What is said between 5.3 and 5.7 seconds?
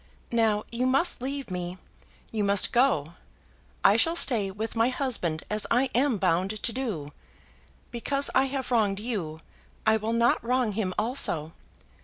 as